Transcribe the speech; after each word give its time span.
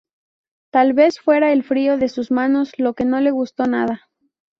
Tal 0.71 0.93
vez 0.93 1.19
fuera 1.19 1.51
el 1.51 1.61
frío 1.61 1.95
de 1.99 2.09
sus 2.09 2.31
manos 2.31 2.71
lo 2.79 2.95
que 2.95 3.05
no 3.05 3.19
le 3.19 3.29
gustó 3.29 3.67
nada. 3.67 4.09